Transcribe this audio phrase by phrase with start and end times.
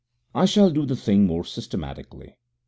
[0.33, 2.35] I shall do the thing more systematically.